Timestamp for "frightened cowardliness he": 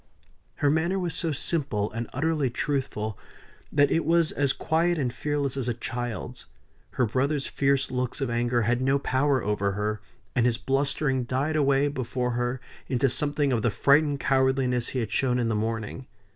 13.69-14.99